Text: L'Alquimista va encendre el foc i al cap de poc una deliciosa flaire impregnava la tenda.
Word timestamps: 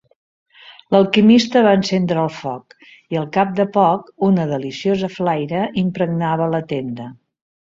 L'Alquimista 0.93 1.61
va 1.67 1.73
encendre 1.79 2.23
el 2.29 2.31
foc 2.37 2.73
i 2.85 3.19
al 3.21 3.27
cap 3.37 3.51
de 3.61 3.67
poc 3.77 4.09
una 4.29 4.47
deliciosa 4.53 5.11
flaire 5.19 5.63
impregnava 5.85 6.51
la 6.57 6.65
tenda. 6.75 7.09